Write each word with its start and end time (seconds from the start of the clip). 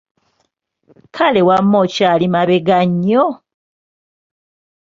Kale 1.15 1.41
wamma 1.47 1.77
okyali 1.85 2.25
mabega 2.33 2.79
nnyo! 2.89 3.25